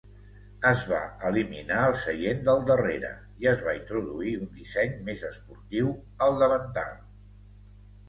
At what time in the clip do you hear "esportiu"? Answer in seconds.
5.33-5.97